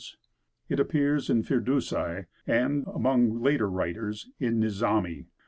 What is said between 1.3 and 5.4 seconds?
Firdusi, and among later writers, in Nizami.